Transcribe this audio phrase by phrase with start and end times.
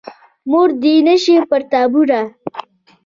[0.49, 2.21] مور دې نه شي پر تا بورې.